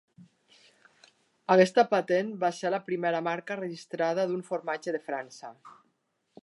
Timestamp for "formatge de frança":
4.53-5.55